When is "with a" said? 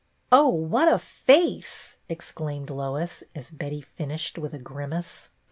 4.39-4.57